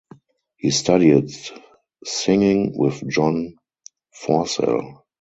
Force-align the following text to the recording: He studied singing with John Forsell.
He 0.57 0.71
studied 0.71 1.29
singing 2.03 2.73
with 2.75 3.07
John 3.07 3.53
Forsell. 4.19 5.03